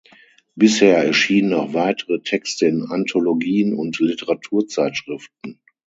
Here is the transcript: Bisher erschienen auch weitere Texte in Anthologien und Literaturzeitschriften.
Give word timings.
Bisher 0.55 0.97
erschienen 0.97 1.53
auch 1.53 1.75
weitere 1.75 2.21
Texte 2.23 2.65
in 2.65 2.87
Anthologien 2.89 3.75
und 3.75 3.99
Literaturzeitschriften. 3.99 5.59